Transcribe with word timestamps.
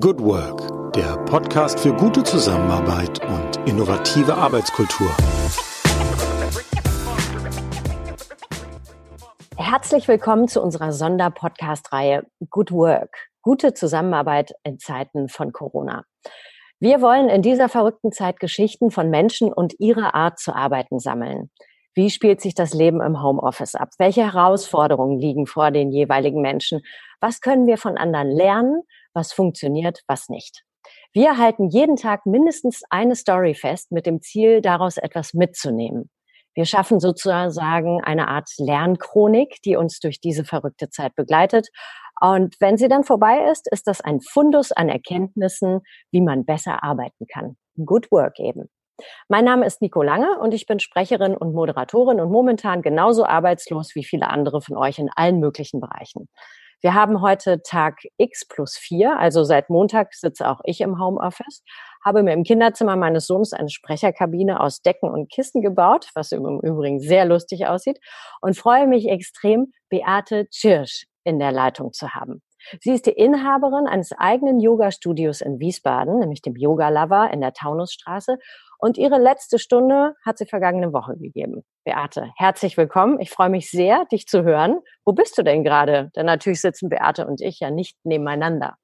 Good 0.00 0.20
Work, 0.20 0.94
der 0.94 1.18
Podcast 1.26 1.78
für 1.78 1.92
gute 1.92 2.22
Zusammenarbeit 2.22 3.20
und 3.28 3.68
innovative 3.68 4.34
Arbeitskultur. 4.34 5.08
Herzlich 9.58 10.08
willkommen 10.08 10.48
zu 10.48 10.62
unserer 10.62 10.92
Sonderpodcast-Reihe 10.92 12.24
Good 12.48 12.72
Work, 12.72 13.28
gute 13.42 13.74
Zusammenarbeit 13.74 14.52
in 14.64 14.78
Zeiten 14.78 15.28
von 15.28 15.52
Corona. 15.52 16.04
Wir 16.80 17.02
wollen 17.02 17.28
in 17.28 17.42
dieser 17.42 17.68
verrückten 17.68 18.12
Zeit 18.12 18.40
Geschichten 18.40 18.90
von 18.90 19.10
Menschen 19.10 19.52
und 19.52 19.78
ihrer 19.78 20.14
Art 20.14 20.38
zu 20.38 20.54
arbeiten 20.54 21.00
sammeln. 21.00 21.50
Wie 21.94 22.08
spielt 22.08 22.40
sich 22.40 22.54
das 22.54 22.72
Leben 22.72 23.02
im 23.02 23.22
Homeoffice 23.22 23.74
ab? 23.74 23.90
Welche 23.98 24.22
Herausforderungen 24.22 25.18
liegen 25.18 25.46
vor 25.46 25.70
den 25.70 25.90
jeweiligen 25.90 26.40
Menschen? 26.40 26.80
Was 27.20 27.42
können 27.42 27.66
wir 27.66 27.76
von 27.76 27.98
anderen 27.98 28.30
lernen? 28.30 28.82
Was 29.14 29.32
funktioniert, 29.32 30.00
was 30.06 30.28
nicht? 30.28 30.62
Wir 31.12 31.38
halten 31.38 31.68
jeden 31.68 31.96
Tag 31.96 32.26
mindestens 32.26 32.82
eine 32.90 33.14
Story 33.14 33.54
fest 33.54 33.92
mit 33.92 34.06
dem 34.06 34.20
Ziel, 34.22 34.60
daraus 34.60 34.96
etwas 34.96 35.34
mitzunehmen. 35.34 36.10
Wir 36.54 36.66
schaffen 36.66 37.00
sozusagen 37.00 38.02
eine 38.02 38.28
Art 38.28 38.48
Lernchronik, 38.58 39.62
die 39.64 39.76
uns 39.76 40.00
durch 40.00 40.20
diese 40.20 40.44
verrückte 40.44 40.90
Zeit 40.90 41.14
begleitet. 41.14 41.68
Und 42.20 42.56
wenn 42.60 42.76
sie 42.76 42.88
dann 42.88 43.04
vorbei 43.04 43.50
ist, 43.50 43.70
ist 43.72 43.86
das 43.86 44.00
ein 44.00 44.20
Fundus 44.20 44.70
an 44.70 44.88
Erkenntnissen, 44.88 45.80
wie 46.10 46.20
man 46.20 46.44
besser 46.44 46.82
arbeiten 46.82 47.26
kann. 47.26 47.56
Good 47.84 48.12
work 48.12 48.38
eben. 48.38 48.68
Mein 49.28 49.44
Name 49.44 49.66
ist 49.66 49.80
Nico 49.80 50.02
Lange 50.02 50.38
und 50.38 50.52
ich 50.54 50.66
bin 50.66 50.78
Sprecherin 50.78 51.36
und 51.36 51.54
Moderatorin 51.54 52.20
und 52.20 52.30
momentan 52.30 52.82
genauso 52.82 53.24
arbeitslos 53.24 53.94
wie 53.94 54.04
viele 54.04 54.28
andere 54.28 54.60
von 54.60 54.76
euch 54.76 54.98
in 54.98 55.10
allen 55.14 55.40
möglichen 55.40 55.80
Bereichen. 55.80 56.28
Wir 56.82 56.94
haben 56.94 57.22
heute 57.22 57.62
Tag 57.62 58.00
X 58.16 58.44
plus 58.44 58.76
vier, 58.76 59.16
also 59.16 59.44
seit 59.44 59.70
Montag 59.70 60.14
sitze 60.14 60.48
auch 60.48 60.60
ich 60.64 60.80
im 60.80 61.00
Homeoffice, 61.00 61.62
habe 62.04 62.24
mir 62.24 62.32
im 62.32 62.42
Kinderzimmer 62.42 62.96
meines 62.96 63.28
Sohnes 63.28 63.52
eine 63.52 63.68
Sprecherkabine 63.68 64.58
aus 64.58 64.82
Decken 64.82 65.08
und 65.08 65.30
Kissen 65.30 65.62
gebaut, 65.62 66.08
was 66.16 66.32
im 66.32 66.44
Übrigen 66.60 66.98
sehr 66.98 67.24
lustig 67.24 67.68
aussieht, 67.68 68.00
und 68.40 68.56
freue 68.56 68.88
mich 68.88 69.08
extrem, 69.08 69.72
Beate 69.90 70.48
Tschirsch 70.48 71.06
in 71.22 71.38
der 71.38 71.52
Leitung 71.52 71.92
zu 71.92 72.16
haben. 72.16 72.42
Sie 72.80 72.90
ist 72.90 73.06
die 73.06 73.12
Inhaberin 73.12 73.86
eines 73.86 74.10
eigenen 74.12 74.58
Yoga-Studios 74.58 75.40
in 75.40 75.60
Wiesbaden, 75.60 76.18
nämlich 76.18 76.42
dem 76.42 76.56
Yoga 76.56 76.88
Lover 76.88 77.30
in 77.32 77.40
der 77.40 77.52
Taunusstraße 77.52 78.38
und 78.82 78.98
ihre 78.98 79.18
letzte 79.18 79.60
Stunde 79.60 80.16
hat 80.24 80.38
sie 80.38 80.46
vergangene 80.46 80.92
Woche 80.92 81.16
gegeben. 81.16 81.62
Beate, 81.84 82.32
herzlich 82.36 82.76
willkommen. 82.76 83.20
Ich 83.20 83.30
freue 83.30 83.48
mich 83.48 83.70
sehr, 83.70 84.06
dich 84.06 84.26
zu 84.26 84.42
hören. 84.42 84.80
Wo 85.04 85.12
bist 85.12 85.38
du 85.38 85.44
denn 85.44 85.62
gerade? 85.62 86.10
Denn 86.16 86.26
natürlich 86.26 86.60
sitzen 86.60 86.88
Beate 86.88 87.28
und 87.28 87.40
ich 87.40 87.60
ja 87.60 87.70
nicht 87.70 87.96
nebeneinander. 88.02 88.74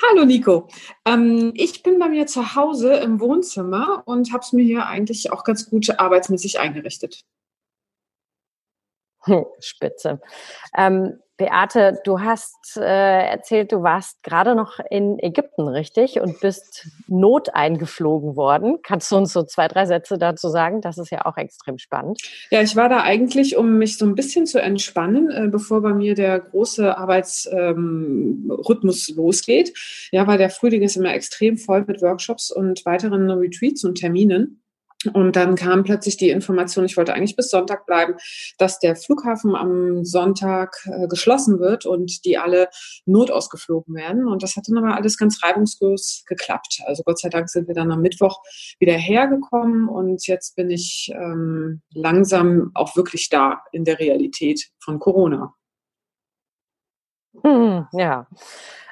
Hallo 0.00 0.24
Nico. 0.24 0.68
Ähm, 1.04 1.50
ich 1.56 1.82
bin 1.82 1.98
bei 1.98 2.08
mir 2.08 2.28
zu 2.28 2.54
Hause 2.54 2.94
im 2.94 3.18
Wohnzimmer 3.18 4.04
und 4.06 4.32
habe 4.32 4.44
es 4.44 4.52
mir 4.52 4.64
hier 4.64 4.86
eigentlich 4.86 5.32
auch 5.32 5.42
ganz 5.42 5.68
gut 5.68 5.90
arbeitsmäßig 5.98 6.60
eingerichtet. 6.60 7.22
Spitze. 9.58 10.20
Ähm, 10.76 11.18
Beate, 11.40 11.98
du 12.04 12.20
hast 12.20 12.76
äh, 12.76 13.30
erzählt, 13.30 13.72
du 13.72 13.82
warst 13.82 14.22
gerade 14.22 14.54
noch 14.54 14.78
in 14.90 15.18
Ägypten, 15.18 15.68
richtig? 15.68 16.20
Und 16.20 16.38
bist 16.40 16.86
not 17.08 17.54
eingeflogen 17.54 18.36
worden. 18.36 18.80
Kannst 18.82 19.10
du 19.10 19.16
uns 19.16 19.32
so 19.32 19.42
zwei, 19.44 19.66
drei 19.66 19.86
Sätze 19.86 20.18
dazu 20.18 20.50
sagen? 20.50 20.82
Das 20.82 20.98
ist 20.98 21.10
ja 21.10 21.24
auch 21.24 21.38
extrem 21.38 21.78
spannend. 21.78 22.20
Ja, 22.50 22.60
ich 22.60 22.76
war 22.76 22.90
da 22.90 23.04
eigentlich, 23.04 23.56
um 23.56 23.78
mich 23.78 23.96
so 23.96 24.04
ein 24.04 24.14
bisschen 24.14 24.44
zu 24.44 24.60
entspannen, 24.60 25.30
äh, 25.30 25.48
bevor 25.48 25.80
bei 25.80 25.94
mir 25.94 26.14
der 26.14 26.40
große 26.40 26.98
Arbeitsrhythmus 26.98 29.08
ähm, 29.08 29.16
losgeht. 29.16 29.72
Ja, 30.12 30.26
weil 30.26 30.36
der 30.36 30.50
Frühling 30.50 30.82
ist 30.82 30.96
immer 30.96 31.14
extrem 31.14 31.56
voll 31.56 31.86
mit 31.86 32.02
Workshops 32.02 32.50
und 32.50 32.84
weiteren 32.84 33.30
Retreats 33.30 33.82
und 33.82 33.94
Terminen. 33.94 34.59
Und 35.14 35.34
dann 35.34 35.54
kam 35.54 35.82
plötzlich 35.82 36.18
die 36.18 36.28
Information, 36.28 36.84
ich 36.84 36.96
wollte 36.98 37.14
eigentlich 37.14 37.36
bis 37.36 37.48
Sonntag 37.48 37.86
bleiben, 37.86 38.14
dass 38.58 38.78
der 38.78 38.96
Flughafen 38.96 39.56
am 39.56 40.04
Sonntag 40.04 40.76
äh, 40.84 41.08
geschlossen 41.08 41.58
wird 41.58 41.86
und 41.86 42.24
die 42.26 42.36
alle 42.36 42.68
notausgeflogen 43.06 43.94
werden. 43.94 44.28
Und 44.28 44.42
das 44.42 44.56
hat 44.56 44.64
dann 44.68 44.76
aber 44.76 44.96
alles 44.96 45.16
ganz 45.16 45.42
reibungslos 45.42 46.24
geklappt. 46.26 46.82
Also 46.84 47.02
Gott 47.02 47.18
sei 47.18 47.30
Dank 47.30 47.48
sind 47.48 47.66
wir 47.66 47.74
dann 47.74 47.90
am 47.90 48.02
Mittwoch 48.02 48.40
wieder 48.78 48.94
hergekommen 48.94 49.88
und 49.88 50.26
jetzt 50.26 50.54
bin 50.56 50.70
ich 50.70 51.10
ähm, 51.14 51.80
langsam 51.94 52.70
auch 52.74 52.94
wirklich 52.94 53.30
da 53.30 53.62
in 53.72 53.84
der 53.84 53.98
Realität 53.98 54.68
von 54.80 54.98
Corona. 54.98 55.54
Hm, 57.42 57.86
ja. 57.92 58.26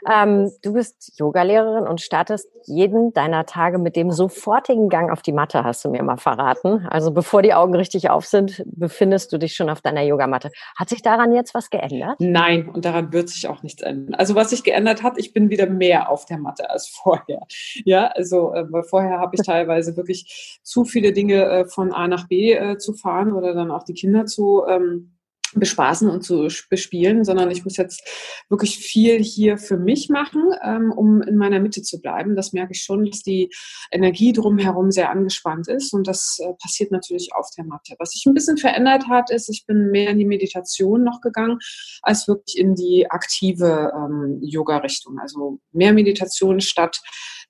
Ähm, 0.08 0.52
du 0.62 0.74
bist 0.74 1.18
Yogalehrerin 1.18 1.86
und 1.88 2.00
startest 2.00 2.48
jeden 2.66 3.12
deiner 3.12 3.46
Tage 3.46 3.78
mit 3.78 3.96
dem 3.96 4.12
sofortigen 4.12 4.88
Gang 4.88 5.10
auf 5.10 5.22
die 5.22 5.32
Matte, 5.32 5.64
hast 5.64 5.84
du 5.84 5.90
mir 5.90 6.02
mal 6.04 6.18
verraten. 6.18 6.86
Also 6.88 7.10
bevor 7.10 7.42
die 7.42 7.52
Augen 7.52 7.74
richtig 7.74 8.10
auf 8.10 8.24
sind, 8.24 8.62
befindest 8.66 9.32
du 9.32 9.38
dich 9.38 9.54
schon 9.54 9.68
auf 9.68 9.80
deiner 9.80 10.02
Yogamatte. 10.02 10.50
Hat 10.76 10.88
sich 10.88 11.02
daran 11.02 11.34
jetzt 11.34 11.52
was 11.52 11.70
geändert? 11.70 12.16
Nein, 12.20 12.68
und 12.68 12.84
daran 12.84 13.12
wird 13.12 13.28
sich 13.28 13.48
auch 13.48 13.62
nichts 13.62 13.82
ändern. 13.82 14.14
Also 14.14 14.36
was 14.36 14.50
sich 14.50 14.62
geändert 14.62 15.02
hat, 15.02 15.14
ich 15.18 15.32
bin 15.32 15.50
wieder 15.50 15.66
mehr 15.66 16.08
auf 16.08 16.24
der 16.24 16.38
Matte 16.38 16.70
als 16.70 16.88
vorher. 17.02 17.40
Ja, 17.84 18.06
also 18.06 18.54
äh, 18.54 18.82
vorher 18.84 19.18
habe 19.18 19.34
ich 19.34 19.42
teilweise 19.42 19.96
wirklich 19.96 20.60
zu 20.62 20.84
viele 20.84 21.12
Dinge 21.12 21.44
äh, 21.44 21.64
von 21.64 21.92
A 21.92 22.06
nach 22.06 22.28
B 22.28 22.52
äh, 22.52 22.78
zu 22.78 22.92
fahren 22.92 23.32
oder 23.32 23.52
dann 23.52 23.70
auch 23.70 23.82
die 23.82 23.94
Kinder 23.94 24.26
zu 24.26 24.64
ähm, 24.68 25.17
bespaßen 25.54 26.08
und 26.08 26.22
zu 26.22 26.48
bespielen, 26.68 27.24
sondern 27.24 27.50
ich 27.50 27.64
muss 27.64 27.76
jetzt 27.76 28.02
wirklich 28.48 28.78
viel 28.78 29.22
hier 29.22 29.58
für 29.58 29.76
mich 29.76 30.08
machen, 30.08 30.42
ähm, 30.64 30.92
um 30.92 31.22
in 31.22 31.36
meiner 31.36 31.60
Mitte 31.60 31.82
zu 31.82 32.00
bleiben. 32.00 32.36
Das 32.36 32.52
merke 32.52 32.72
ich 32.72 32.82
schon, 32.82 33.04
dass 33.06 33.22
die 33.22 33.50
Energie 33.90 34.32
drumherum 34.32 34.90
sehr 34.90 35.10
angespannt 35.10 35.68
ist 35.68 35.92
und 35.92 36.06
das 36.06 36.38
äh, 36.40 36.52
passiert 36.60 36.90
natürlich 36.90 37.30
auf 37.34 37.48
der 37.56 37.64
Matte. 37.64 37.94
Was 37.98 38.10
sich 38.10 38.26
ein 38.26 38.34
bisschen 38.34 38.58
verändert 38.58 39.08
hat, 39.08 39.30
ist, 39.30 39.48
ich 39.48 39.64
bin 39.66 39.90
mehr 39.90 40.10
in 40.10 40.18
die 40.18 40.26
Meditation 40.26 41.04
noch 41.04 41.20
gegangen, 41.20 41.58
als 42.02 42.28
wirklich 42.28 42.58
in 42.58 42.74
die 42.74 43.10
aktive 43.10 43.92
ähm, 43.94 44.38
Yoga-Richtung. 44.42 45.18
Also 45.18 45.60
mehr 45.72 45.92
Meditation 45.92 46.60
statt 46.60 47.00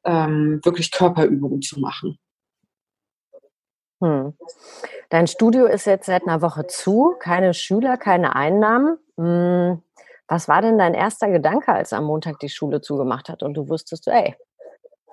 ähm, 0.05 0.61
wirklich 0.63 0.91
Körperübungen 0.91 1.63
zu 1.63 1.81
machen. 1.81 2.19
Hm. 4.01 4.35
Dein 5.11 5.27
Studio 5.27 5.67
ist 5.67 5.87
jetzt 5.87 6.07
seit 6.07 6.27
einer 6.27 6.43
Woche 6.43 6.67
zu, 6.67 7.15
keine 7.19 7.55
Schüler, 7.55 7.97
keine 7.97 8.37
Einnahmen. 8.37 8.99
Hm. 9.17 9.83
Was 10.29 10.47
war 10.47 10.61
denn 10.61 10.79
dein 10.79 10.95
erster 10.95 11.29
Gedanke, 11.29 11.73
als 11.73 11.93
am 11.93 12.05
Montag 12.05 12.39
die 12.41 12.51
Schule 12.51 12.81
zugemacht 12.81 13.29
hat 13.29 13.43
und 13.43 13.55
du 13.55 13.69
wusstest, 13.69 14.09
ey, 14.09 14.37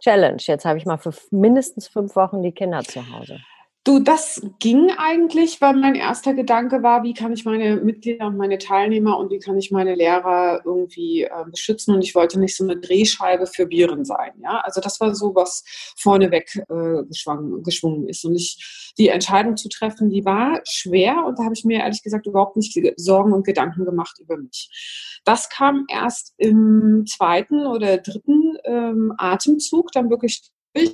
Challenge, 0.01 0.37
jetzt 0.39 0.65
habe 0.65 0.77
ich 0.77 0.85
mal 0.85 0.97
für 0.97 1.13
mindestens 1.31 1.87
fünf 1.87 2.15
Wochen 2.15 2.43
die 2.43 2.51
Kinder 2.51 2.83
zu 2.83 3.01
Hause? 3.11 3.39
Du, 3.85 3.99
das 3.99 4.41
ging 4.57 4.89
eigentlich, 4.97 5.61
weil 5.61 5.75
mein 5.75 5.93
erster 5.93 6.33
Gedanke 6.33 6.81
war, 6.81 7.03
wie 7.03 7.13
kann 7.13 7.31
ich 7.33 7.45
meine 7.45 7.75
Mitglieder 7.75 8.25
und 8.25 8.35
meine 8.35 8.57
Teilnehmer 8.57 9.19
und 9.19 9.29
wie 9.29 9.37
kann 9.37 9.59
ich 9.59 9.69
meine 9.69 9.93
Lehrer 9.93 10.61
irgendwie 10.65 11.21
äh, 11.21 11.45
beschützen 11.51 11.93
und 11.93 12.01
ich 12.01 12.15
wollte 12.15 12.39
nicht 12.39 12.57
so 12.57 12.63
eine 12.63 12.77
Drehscheibe 12.77 13.45
für 13.45 13.69
Viren 13.69 14.03
sein. 14.03 14.31
Ja, 14.41 14.59
also 14.61 14.81
das 14.81 14.99
war 14.99 15.13
so, 15.13 15.35
was 15.35 15.63
vorneweg 15.97 16.55
äh, 16.67 17.03
geschwungen, 17.07 17.61
geschwungen 17.61 18.09
ist 18.09 18.25
und 18.25 18.35
ich 18.35 18.93
die 18.97 19.09
Entscheidung 19.09 19.55
zu 19.55 19.69
treffen, 19.69 20.09
die 20.09 20.25
war 20.25 20.61
schwer 20.67 21.23
und 21.23 21.37
da 21.37 21.43
habe 21.43 21.53
ich 21.53 21.63
mir 21.63 21.81
ehrlich 21.81 22.01
gesagt 22.01 22.25
überhaupt 22.25 22.55
nicht 22.57 22.75
Sorgen 22.95 23.33
und 23.33 23.45
Gedanken 23.45 23.85
gemacht 23.85 24.17
über 24.19 24.37
mich. 24.37 25.21
Das 25.25 25.47
kam 25.49 25.85
erst 25.89 26.33
im 26.37 27.05
zweiten 27.05 27.67
oder 27.67 27.99
dritten 27.99 28.57
ähm, 28.63 29.13
Atemzug 29.19 29.91
dann 29.91 30.09
wirklich 30.09 30.41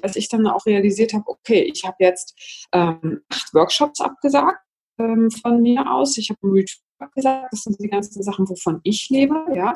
als 0.02 0.16
ich 0.16 0.30
dann 0.30 0.48
auch 0.48 0.66
realisiert 0.66 1.14
habe, 1.14 1.28
okay, 1.28 1.70
ich 1.74 1.84
habe 1.84 1.98
jetzt 2.00 2.68
ähm, 2.72 3.22
acht 3.30 3.54
Workshops 3.54 4.00
abgesagt 4.02 4.60
ähm, 5.00 5.30
von 5.32 5.62
mir 5.62 5.92
aus. 5.92 6.18
Ich 6.18 6.30
habe 6.30 6.40
ein 6.44 6.52
Retreat 6.52 6.82
abgesagt. 7.00 7.48
Das 7.52 7.64
sind 7.64 7.80
die 7.80 7.90
ganzen 7.90 8.24
Sachen, 8.24 8.48
wovon 8.48 8.80
ich 8.84 9.08
lebe, 9.10 9.36
ja. 9.54 9.74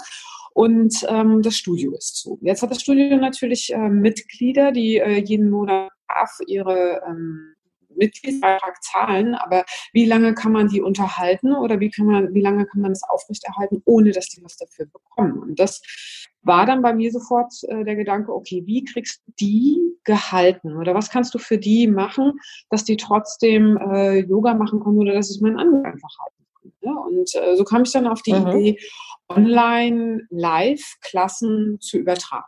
Und 0.54 1.06
ähm, 1.10 1.42
das 1.42 1.56
Studio 1.56 1.94
ist 1.98 2.18
zu. 2.18 2.40
Jetzt 2.42 2.62
hat 2.62 2.72
das 2.72 2.82
Studio 2.82 3.18
natürlich 3.18 3.74
äh, 3.74 3.90
Mitglieder, 3.90 4.72
die 4.72 4.98
äh, 4.98 5.22
jeden 5.22 5.50
Monat 5.50 5.92
ihre 6.48 7.02
ähm, 7.08 7.55
Mitgliedsbeitrag 7.98 8.84
zahlen, 8.84 9.36
aber 9.36 9.66
wie 9.94 10.06
lange 10.06 10.34
kann 10.34 10.52
man 10.52 10.68
die 10.68 10.82
unterhalten 10.82 11.54
oder 11.56 11.80
wie 11.80 11.90
kann 11.90 12.06
man, 12.06 12.34
wie 12.34 12.42
lange 12.42 12.66
kann 12.66 12.82
man 12.82 12.92
das 12.92 13.04
aufrechterhalten, 13.04 13.82
ohne 13.86 14.12
dass 14.12 14.30
die 14.30 14.44
was 14.44 14.58
dafür 14.58 14.86
bekommen? 14.86 15.40
Und 15.40 15.60
das 15.60 15.82
war 16.42 16.66
dann 16.66 16.82
bei 16.82 16.94
mir 16.94 17.12
sofort 17.12 17.54
äh, 17.64 17.84
der 17.84 17.96
Gedanke, 17.96 18.34
okay, 18.34 18.64
wie 18.66 18.84
kriegst 18.84 19.24
du 19.26 19.32
die 19.40 19.82
gehalten 20.04 20.78
oder 20.78 20.94
was 20.94 21.10
kannst 21.10 21.34
du 21.34 21.40
für 21.40 21.58
die 21.58 21.88
machen, 21.88 22.34
dass 22.70 22.84
die 22.84 22.98
trotzdem 22.98 23.78
äh, 23.78 24.20
Yoga 24.20 24.54
machen 24.54 24.80
können 24.80 25.00
oder 25.00 25.14
dass 25.14 25.30
es 25.30 25.42
mein 25.42 25.58
Angebot 25.58 25.86
einfach 25.86 26.10
halten 26.20 26.46
kann. 26.62 26.94
Ne? 26.94 27.00
Und 27.00 27.36
äh, 27.36 27.56
so 27.56 27.64
kam 27.64 27.84
ich 27.84 27.92
dann 27.92 28.08
auf 28.08 28.22
die 28.22 28.34
mhm. 28.34 28.48
Idee, 28.48 28.80
online 29.28 30.28
Live-Klassen 30.30 31.80
zu 31.82 31.98
übertragen. 31.98 32.46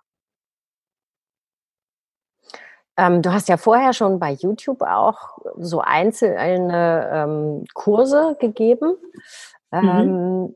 Ähm, 2.98 3.22
du 3.22 3.32
hast 3.32 3.48
ja 3.50 3.58
vorher 3.58 3.94
schon 3.94 4.20
bei 4.20 4.32
YouTube 4.32 4.82
auch 4.82 5.38
so 5.58 5.82
einzelne 5.82 7.10
ähm, 7.14 7.66
Kurse 7.74 8.36
gegeben. 8.40 8.96
Mhm. 9.72 9.90
Ähm, 9.90 10.56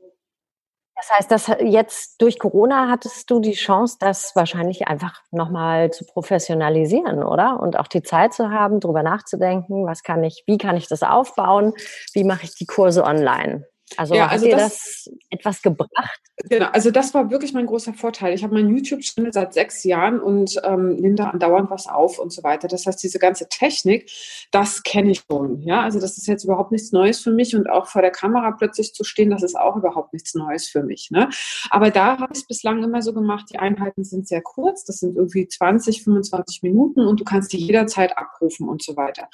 Das 0.95 1.09
heißt, 1.11 1.31
dass 1.31 1.47
jetzt 1.61 2.21
durch 2.21 2.37
Corona 2.37 2.87
hattest 2.89 3.29
du 3.31 3.39
die 3.39 3.53
Chance, 3.53 3.97
das 3.99 4.35
wahrscheinlich 4.35 4.87
einfach 4.87 5.19
nochmal 5.31 5.89
zu 5.91 6.05
professionalisieren, 6.05 7.23
oder? 7.23 7.59
Und 7.59 7.75
auch 7.79 7.87
die 7.87 8.03
Zeit 8.03 8.33
zu 8.33 8.51
haben, 8.51 8.79
darüber 8.79 9.01
nachzudenken, 9.01 9.87
was 9.87 10.03
kann 10.03 10.23
ich, 10.23 10.43
wie 10.45 10.59
kann 10.59 10.77
ich 10.77 10.87
das 10.87 11.01
aufbauen, 11.01 11.73
wie 12.13 12.23
mache 12.23 12.43
ich 12.43 12.55
die 12.55 12.67
Kurse 12.67 13.03
online? 13.03 13.65
Also, 13.97 14.15
ja, 14.15 14.27
also 14.27 14.45
hat 14.45 14.51
dir 14.51 14.57
das, 14.57 15.03
das, 15.05 15.13
etwas 15.29 15.61
gebracht? 15.61 16.21
Genau, 16.49 16.67
also 16.67 16.91
das 16.91 17.13
war 17.13 17.29
wirklich 17.29 17.53
mein 17.53 17.65
großer 17.65 17.93
Vorteil. 17.93 18.33
Ich 18.33 18.43
habe 18.43 18.53
meinen 18.53 18.75
YouTube-Channel 18.75 19.33
seit 19.33 19.53
sechs 19.53 19.83
Jahren 19.83 20.19
und 20.19 20.59
ähm, 20.63 20.95
nehme 20.95 21.15
da 21.15 21.29
andauernd 21.29 21.69
was 21.69 21.87
auf 21.87 22.19
und 22.19 22.31
so 22.31 22.43
weiter. 22.43 22.67
Das 22.67 22.85
heißt, 22.85 23.01
diese 23.03 23.19
ganze 23.19 23.47
Technik, 23.47 24.09
das 24.51 24.83
kenne 24.83 25.11
ich 25.11 25.23
schon. 25.29 25.61
Ja, 25.61 25.81
also 25.81 25.99
das 25.99 26.17
ist 26.17 26.27
jetzt 26.27 26.43
überhaupt 26.43 26.71
nichts 26.71 26.91
Neues 26.91 27.19
für 27.19 27.31
mich 27.31 27.55
und 27.55 27.69
auch 27.69 27.87
vor 27.87 28.01
der 28.01 28.11
Kamera 28.11 28.51
plötzlich 28.51 28.93
zu 28.93 29.03
stehen, 29.03 29.29
das 29.29 29.43
ist 29.43 29.55
auch 29.55 29.75
überhaupt 29.75 30.13
nichts 30.13 30.33
Neues 30.33 30.67
für 30.67 30.83
mich. 30.83 31.11
Ne? 31.11 31.29
Aber 31.69 31.91
da 31.91 32.17
habe 32.17 32.33
ich 32.33 32.39
es 32.39 32.47
bislang 32.47 32.83
immer 32.83 33.01
so 33.01 33.13
gemacht, 33.13 33.47
die 33.51 33.59
Einheiten 33.59 34.03
sind 34.03 34.27
sehr 34.27 34.41
kurz, 34.41 34.83
das 34.85 34.97
sind 34.97 35.15
irgendwie 35.15 35.47
20, 35.47 36.03
25 36.03 36.63
Minuten 36.63 37.01
und 37.01 37.19
du 37.19 37.23
kannst 37.23 37.53
die 37.53 37.57
jederzeit 37.57 38.17
abrufen 38.17 38.67
und 38.67 38.81
so 38.83 38.95
weiter. 38.95 39.27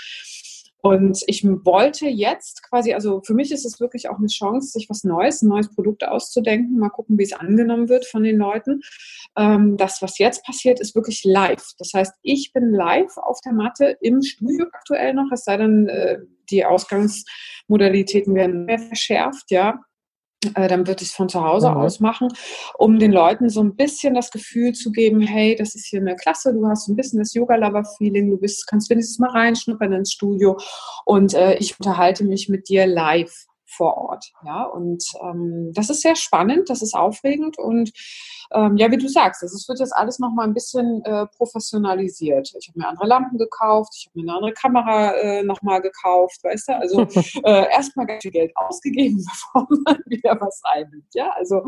Und 0.87 1.21
ich 1.27 1.43
wollte 1.43 2.07
jetzt 2.07 2.63
quasi, 2.63 2.93
also 2.93 3.21
für 3.21 3.33
mich 3.33 3.51
ist 3.51 3.65
es 3.65 3.81
wirklich 3.81 4.07
auch 4.07 4.19
eine 4.19 4.27
Chance, 4.27 4.69
sich 4.69 4.89
was 4.89 5.03
Neues, 5.03 5.41
ein 5.41 5.49
neues 5.49 5.67
Produkt 5.75 6.07
auszudenken, 6.07 6.79
mal 6.79 6.87
gucken, 6.87 7.17
wie 7.17 7.23
es 7.23 7.33
angenommen 7.33 7.89
wird 7.89 8.05
von 8.05 8.23
den 8.23 8.37
Leuten. 8.37 8.79
Ähm, 9.35 9.75
das, 9.75 10.01
was 10.01 10.17
jetzt 10.17 10.45
passiert, 10.45 10.79
ist 10.79 10.95
wirklich 10.95 11.25
live. 11.25 11.73
Das 11.77 11.91
heißt, 11.93 12.13
ich 12.21 12.53
bin 12.53 12.71
live 12.71 13.17
auf 13.17 13.41
der 13.41 13.51
Matte 13.51 13.97
im 13.99 14.21
Studio 14.21 14.67
aktuell 14.71 15.13
noch, 15.13 15.29
es 15.33 15.43
sei 15.43 15.57
denn, 15.57 15.89
äh, 15.89 16.19
die 16.49 16.63
Ausgangsmodalitäten 16.63 18.33
werden 18.33 18.63
mehr 18.63 18.79
verschärft, 18.79 19.51
ja. 19.51 19.81
Äh, 20.53 20.67
dann 20.67 20.85
würde 20.85 21.01
ich 21.01 21.09
es 21.09 21.15
von 21.15 21.29
zu 21.29 21.43
Hause 21.43 21.71
mhm. 21.71 21.77
aus 21.77 21.99
machen, 21.99 22.27
um 22.77 22.99
den 22.99 23.11
Leuten 23.11 23.49
so 23.49 23.61
ein 23.61 23.75
bisschen 23.75 24.13
das 24.13 24.29
Gefühl 24.29 24.73
zu 24.73 24.91
geben, 24.91 25.21
hey, 25.21 25.55
das 25.55 25.73
ist 25.73 25.87
hier 25.87 25.99
eine 25.99 26.15
Klasse, 26.15 26.53
du 26.53 26.67
hast 26.67 26.85
so 26.85 26.93
ein 26.93 26.95
bisschen 26.95 27.19
das 27.19 27.33
Yoga-Lover-Feeling, 27.33 28.29
du 28.29 28.37
bist, 28.37 28.67
kannst 28.67 28.89
wenigstens 28.91 29.17
mal 29.17 29.31
reinschnuppern 29.31 29.93
ins 29.93 30.13
Studio 30.13 30.57
und 31.05 31.33
äh, 31.33 31.55
ich 31.55 31.79
unterhalte 31.79 32.23
mich 32.23 32.49
mit 32.49 32.69
dir 32.69 32.85
live 32.85 33.46
vor 33.67 33.97
Ort. 33.97 34.31
Ja, 34.45 34.63
und 34.63 35.03
ähm, 35.21 35.71
das 35.73 35.89
ist 35.89 36.01
sehr 36.01 36.15
spannend, 36.15 36.69
das 36.69 36.81
ist 36.81 36.95
aufregend 36.95 37.57
und 37.57 37.91
ähm, 38.53 38.77
ja, 38.77 38.89
wie 38.91 38.97
du 38.97 39.09
sagst, 39.09 39.43
also 39.43 39.55
es 39.55 39.67
wird 39.67 39.79
jetzt 39.79 39.95
alles 39.95 40.19
noch 40.19 40.31
mal 40.31 40.45
ein 40.45 40.53
bisschen 40.53 41.03
äh, 41.03 41.25
professionalisiert. 41.27 42.53
Ich 42.57 42.69
habe 42.69 42.79
mir 42.79 42.87
andere 42.87 43.07
Lampen 43.07 43.37
gekauft, 43.37 43.93
ich 43.97 44.07
habe 44.07 44.19
mir 44.19 44.29
eine 44.29 44.37
andere 44.37 44.53
Kamera 44.53 45.11
äh, 45.15 45.43
noch 45.43 45.61
mal 45.61 45.79
gekauft, 45.79 46.43
weißt 46.43 46.69
du? 46.69 46.75
Also 46.77 47.01
äh, 47.43 47.69
erstmal 47.71 48.05
ganz 48.05 48.21
viel 48.21 48.31
Geld 48.31 48.55
ausgegeben, 48.55 49.23
bevor 49.53 49.67
man 49.85 49.99
wieder 50.05 50.37
was 50.39 50.61
einnimmt. 50.63 51.13
Ja, 51.13 51.31
also 51.35 51.65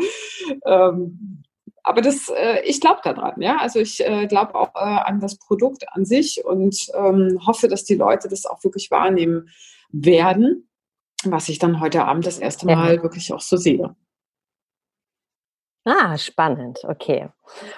ähm, 0.66 1.44
aber 1.84 2.02
das, 2.02 2.30
äh, 2.30 2.62
ich 2.66 2.82
glaube 2.82 3.00
daran, 3.04 3.42
ja. 3.42 3.58
Also 3.58 3.80
ich 3.80 4.06
äh, 4.06 4.28
glaube 4.28 4.56
auch 4.56 4.76
äh, 4.76 4.80
an 4.80 5.20
das 5.20 5.38
Produkt 5.38 5.86
an 5.92 6.06
sich 6.06 6.44
und 6.46 6.88
ähm, 6.94 7.40
hoffe, 7.46 7.68
dass 7.68 7.84
die 7.84 7.96
Leute 7.96 8.28
das 8.28 8.46
auch 8.46 8.64
wirklich 8.64 8.92
wahrnehmen 8.92 9.50
werden 9.92 10.69
was 11.26 11.50
ich 11.50 11.60
dann 11.60 11.80
heute 11.80 12.06
Abend 12.06 12.26
das 12.26 12.40
erste 12.40 12.66
Mal 12.66 12.96
ja. 12.96 13.04
wirklich 13.04 13.32
auch 13.34 13.42
so 13.42 13.58
sehe. 13.58 13.96
Ah, 15.86 16.18
spannend, 16.18 16.80
okay. 16.84 17.30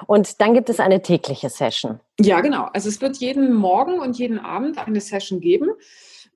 Und 0.07 0.41
dann 0.41 0.53
gibt 0.53 0.69
es 0.69 0.79
eine 0.79 1.01
tägliche 1.01 1.49
Session. 1.49 1.99
Ja, 2.19 2.41
genau. 2.41 2.65
Also 2.73 2.89
es 2.89 2.99
wird 2.99 3.17
jeden 3.17 3.53
Morgen 3.53 3.99
und 3.99 4.17
jeden 4.17 4.39
Abend 4.39 4.77
eine 4.79 4.99
Session 4.99 5.39
geben. 5.39 5.69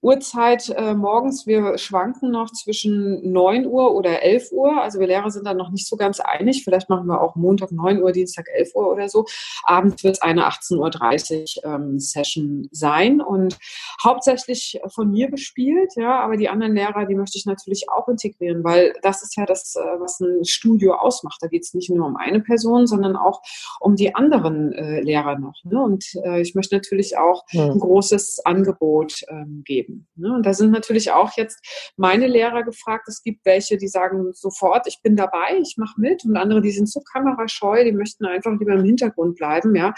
Uhrzeit 0.06 0.70
äh, 0.70 0.94
morgens, 0.94 1.48
wir 1.48 1.80
schwanken 1.80 2.30
noch 2.30 2.52
zwischen 2.52 3.32
9 3.32 3.66
Uhr 3.66 3.96
oder 3.96 4.22
11 4.22 4.52
Uhr. 4.52 4.80
Also 4.80 5.00
wir 5.00 5.08
Lehrer 5.08 5.32
sind 5.32 5.48
da 5.48 5.56
noch 5.56 5.72
nicht 5.72 5.88
so 5.88 5.98
ganz 5.98 6.20
einig. 6.20 6.64
Vielleicht 6.64 6.90
machen 6.90 7.08
wir 7.08 7.22
auch 7.22 7.36
Montag 7.36 7.72
9 7.72 8.04
Uhr, 8.04 8.12
Dienstag 8.12 8.46
11 8.54 8.76
Uhr 8.76 8.92
oder 8.92 9.10
so. 9.10 9.26
Abends 9.64 10.04
wird 10.04 10.18
es 10.18 10.22
eine 10.22 10.48
18.30 10.48 11.58
Uhr 11.58 11.74
ähm, 11.74 12.00
Session 12.00 12.68
sein 12.72 13.20
und 13.20 13.58
hauptsächlich 14.04 14.80
von 14.94 15.10
mir 15.10 15.32
bespielt. 15.32 15.94
Ja, 15.96 16.20
aber 16.20 16.38
die 16.38 16.50
anderen 16.50 16.76
Lehrer, 16.76 17.08
die 17.08 17.16
möchte 17.16 17.40
ich 17.40 17.48
natürlich 17.48 17.90
auch 17.90 18.08
integrieren, 18.08 18.64
weil 18.64 18.94
das 19.02 19.24
ist 19.24 19.36
ja 19.36 19.48
das, 19.48 19.76
äh, 19.76 20.00
was 20.00 20.20
ein 20.20 20.46
Studio 20.46 20.94
ausmacht. 20.98 21.40
Da 21.42 21.48
geht 21.48 21.64
es 21.64 21.74
nicht 21.74 21.90
nur 21.90 22.06
um 22.06 22.16
eine 22.16 22.42
Person, 22.42 22.86
sondern 22.86 23.16
auch 23.16 23.42
um 23.80 23.96
die 23.96 24.14
anderen 24.14 24.72
äh, 24.72 25.02
Lehrer 25.02 25.40
noch. 25.40 25.64
Ne? 25.64 25.82
Und 25.82 26.06
äh, 26.24 26.42
ich 26.42 26.54
möchte 26.54 26.76
natürlich 26.76 27.18
auch 27.18 27.44
ja. 27.54 27.66
ein 27.66 27.80
großes 27.80 28.46
Angebot 28.46 29.24
ähm, 29.30 29.64
geben. 29.66 29.95
Ne? 30.16 30.34
Und 30.34 30.46
da 30.46 30.54
sind 30.54 30.72
natürlich 30.72 31.12
auch 31.12 31.32
jetzt 31.38 31.60
meine 31.98 32.28
Lehrer 32.28 32.64
gefragt. 32.64 33.08
Es 33.08 33.22
gibt 33.22 33.46
welche, 33.46 33.78
die 33.78 33.88
sagen 33.88 34.32
sofort, 34.34 34.88
ich 34.88 35.02
bin 35.02 35.16
dabei, 35.16 35.60
ich 35.62 35.76
mache 35.78 36.00
mit. 36.00 36.26
Und 36.26 36.38
andere, 36.38 36.62
die 36.62 36.72
sind 36.72 36.90
so 36.90 37.02
kamerascheu, 37.02 37.84
die 37.84 37.92
möchten 37.92 38.26
einfach 38.26 38.52
lieber 38.60 38.74
im 38.74 38.84
Hintergrund 38.84 39.36
bleiben. 39.36 39.76
Ja, 39.76 39.94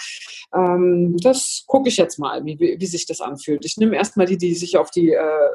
ähm, 0.53 1.15
das 1.21 1.63
gucke 1.67 1.89
ich 1.89 1.97
jetzt 1.97 2.19
mal, 2.19 2.43
wie, 2.45 2.59
wie, 2.59 2.77
wie 2.79 2.87
sich 2.87 3.05
das 3.05 3.21
anfühlt. 3.21 3.65
Ich 3.65 3.77
nehme 3.77 3.95
erstmal 3.95 4.25
die, 4.25 4.37
die 4.37 4.55
sich 4.55 4.77
auf 4.77 4.91
die, 4.91 5.11
äh, 5.11 5.49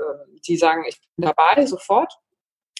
die 0.46 0.56
sagen, 0.56 0.84
ich 0.88 1.00
bin 1.16 1.26
dabei, 1.26 1.66
sofort 1.66 2.12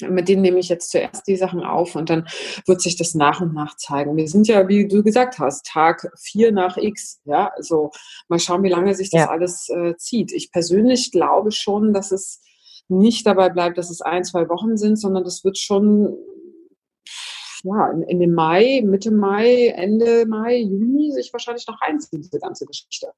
mit 0.09 0.29
denen 0.29 0.43
nehme 0.43 0.59
ich 0.59 0.69
jetzt 0.69 0.91
zuerst 0.91 1.27
die 1.27 1.37
Sachen 1.37 1.63
auf 1.63 1.97
und 1.97 2.11
dann 2.11 2.27
wird 2.67 2.81
sich 2.81 2.97
das 2.97 3.15
nach 3.15 3.41
und 3.41 3.55
nach 3.55 3.77
zeigen. 3.77 4.17
Wir 4.17 4.29
sind 4.29 4.49
ja, 4.49 4.69
wie 4.69 4.87
du 4.87 5.03
gesagt 5.03 5.39
hast, 5.39 5.67
Tag 5.67 6.11
vier 6.19 6.53
nach 6.53 6.77
X. 6.77 7.21
Ja, 7.25 7.53
also 7.57 7.91
mal 8.29 8.39
schauen, 8.39 8.63
wie 8.63 8.69
lange 8.69 8.95
sich 8.95 9.11
das 9.11 9.23
ja. 9.23 9.31
alles 9.31 9.69
äh, 9.69 9.97
zieht. 9.97 10.33
Ich 10.33 10.53
persönlich 10.53 11.11
glaube 11.11 11.53
schon, 11.53 11.93
dass 11.93 12.13
es 12.13 12.41
nicht 12.89 13.27
dabei 13.27 13.49
bleibt, 13.49 13.79
dass 13.79 13.91
es 13.91 14.01
ein, 14.01 14.25
zwei 14.25 14.49
Wochen 14.49 14.77
sind, 14.77 14.97
sondern 14.97 15.25
das 15.25 15.45
wird 15.45 15.59
schon 15.59 16.17
ja, 17.63 17.91
in, 17.91 18.03
in 18.03 18.21
dem 18.21 18.35
Mai, 18.35 18.83
Mitte 18.85 19.11
Mai, 19.11 19.69
Ende 19.69 20.27
Mai, 20.27 20.57
Juni 20.57 21.13
sich 21.13 21.33
wahrscheinlich 21.33 21.67
noch 21.67 21.81
reinziehen, 21.81 22.23
diese 22.23 22.41
ganze 22.41 22.67
Geschichte. 22.67 23.13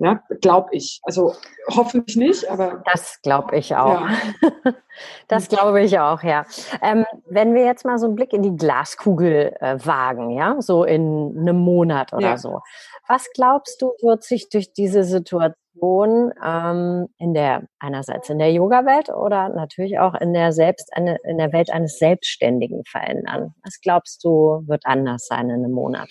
Ja, 0.00 0.22
glaube 0.40 0.68
ich. 0.72 1.00
Also 1.02 1.34
hoffentlich 1.68 2.16
nicht, 2.16 2.48
aber. 2.48 2.82
Das 2.84 3.20
glaube 3.22 3.56
ich 3.56 3.74
auch. 3.74 4.00
Ja. 4.00 4.72
das 5.28 5.48
glaube 5.48 5.82
ich 5.82 5.98
auch, 5.98 6.22
ja. 6.22 6.44
Ähm, 6.82 7.04
wenn 7.28 7.54
wir 7.54 7.64
jetzt 7.64 7.84
mal 7.84 7.98
so 7.98 8.06
einen 8.06 8.14
Blick 8.14 8.32
in 8.32 8.42
die 8.42 8.56
Glaskugel 8.56 9.56
äh, 9.60 9.76
wagen, 9.84 10.30
ja, 10.30 10.60
so 10.60 10.84
in 10.84 11.34
einem 11.36 11.56
Monat 11.56 12.12
oder 12.12 12.30
ja. 12.30 12.36
so. 12.36 12.60
Was 13.08 13.30
glaubst 13.32 13.80
du, 13.80 13.92
wird 14.02 14.22
sich 14.22 14.50
durch 14.50 14.74
diese 14.74 15.02
Situation 15.02 16.32
ähm, 16.44 17.08
in 17.18 17.32
der 17.32 17.66
einerseits 17.78 18.28
in 18.28 18.38
der 18.38 18.52
Yoga-Welt 18.52 19.08
oder 19.08 19.48
natürlich 19.48 19.98
auch 19.98 20.14
in 20.14 20.34
der 20.34 20.52
selbst 20.52 20.94
eine, 20.94 21.16
in 21.24 21.38
der 21.38 21.52
Welt 21.54 21.70
eines 21.70 21.98
Selbstständigen 21.98 22.84
verändern? 22.84 23.54
Was 23.64 23.80
glaubst 23.80 24.22
du, 24.24 24.62
wird 24.66 24.82
anders 24.84 25.26
sein 25.26 25.48
in 25.48 25.64
einem 25.64 25.72
Monat? 25.72 26.10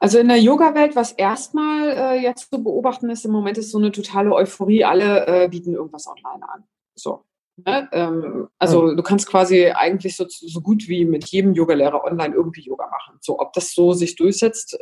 Also 0.00 0.18
in 0.18 0.28
der 0.28 0.40
Yoga-Welt, 0.40 0.96
was 0.96 1.12
erstmal 1.12 1.90
äh, 1.90 2.20
jetzt 2.20 2.50
zu 2.50 2.62
beobachten 2.62 3.08
ist, 3.08 3.24
im 3.24 3.30
Moment 3.30 3.56
ist 3.56 3.70
so 3.70 3.78
eine 3.78 3.92
totale 3.92 4.32
Euphorie. 4.32 4.84
Alle 4.84 5.26
äh, 5.26 5.48
bieten 5.48 5.74
irgendwas 5.74 6.08
online 6.08 6.48
an. 6.48 6.64
So. 6.96 7.24
Ne? 7.64 7.88
Ähm, 7.92 8.48
also 8.58 8.82
mhm. 8.82 8.96
du 8.96 9.02
kannst 9.02 9.28
quasi 9.28 9.70
eigentlich 9.70 10.16
so, 10.16 10.26
so 10.28 10.60
gut 10.60 10.88
wie 10.88 11.04
mit 11.04 11.24
jedem 11.26 11.54
Yogalehrer 11.54 12.04
online 12.04 12.34
irgendwie 12.34 12.62
Yoga 12.62 12.86
machen. 12.88 13.18
So, 13.20 13.38
ob 13.38 13.52
das 13.52 13.72
so 13.72 13.92
sich 13.92 14.16
durchsetzt, 14.16 14.78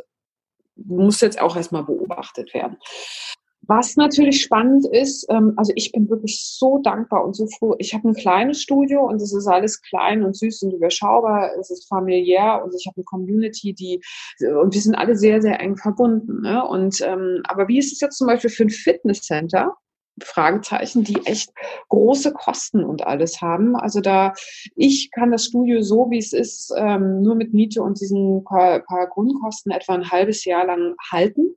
muss 0.75 1.21
jetzt 1.21 1.39
auch 1.39 1.55
erstmal 1.55 1.83
beobachtet 1.83 2.53
werden. 2.53 2.77
Was 3.67 3.95
natürlich 3.95 4.43
spannend 4.43 4.85
ist, 4.91 5.25
ähm, 5.29 5.53
also 5.55 5.73
ich 5.75 5.91
bin 5.91 6.07
wirklich 6.09 6.43
so 6.45 6.79
dankbar 6.83 7.25
und 7.25 7.35
so 7.35 7.47
froh. 7.47 7.75
Ich 7.79 7.93
habe 7.93 8.07
ein 8.09 8.13
kleines 8.13 8.61
Studio 8.61 9.07
und 9.07 9.19
es 9.21 9.33
ist 9.33 9.47
alles 9.47 9.81
klein 9.81 10.23
und 10.23 10.35
süß 10.35 10.63
und 10.63 10.73
überschaubar. 10.73 11.51
Es 11.59 11.71
ist 11.71 11.87
familiär 11.87 12.61
und 12.63 12.75
ich 12.75 12.85
habe 12.85 12.97
eine 12.97 13.05
Community, 13.05 13.73
die 13.73 14.01
und 14.61 14.73
wir 14.73 14.81
sind 14.81 14.95
alle 14.95 15.15
sehr, 15.15 15.41
sehr 15.41 15.59
eng 15.59 15.77
verbunden. 15.77 16.41
Ne? 16.41 16.63
Und 16.63 17.01
ähm, 17.01 17.41
aber 17.45 17.67
wie 17.67 17.79
ist 17.79 17.91
es 17.91 18.01
jetzt 18.01 18.17
zum 18.17 18.27
Beispiel 18.27 18.51
für 18.51 18.63
ein 18.63 18.69
Fitnesscenter? 18.69 19.75
Fragezeichen, 20.21 21.03
die 21.03 21.25
echt 21.25 21.51
große 21.89 22.33
Kosten 22.33 22.83
und 22.83 23.05
alles 23.05 23.41
haben. 23.41 23.75
Also 23.75 24.01
da, 24.01 24.33
ich 24.75 25.11
kann 25.11 25.31
das 25.31 25.45
Studio 25.45 25.81
so, 25.81 26.09
wie 26.09 26.19
es 26.19 26.33
ist, 26.33 26.73
ähm, 26.77 27.21
nur 27.21 27.35
mit 27.35 27.53
Miete 27.53 27.81
und 27.81 27.99
diesen 27.99 28.43
paar, 28.43 28.79
paar 28.79 29.07
Grundkosten 29.07 29.71
etwa 29.71 29.93
ein 29.93 30.09
halbes 30.09 30.45
Jahr 30.45 30.65
lang 30.65 30.95
halten. 31.11 31.55